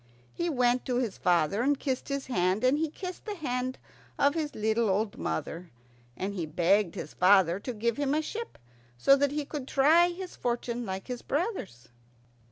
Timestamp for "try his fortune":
9.67-10.87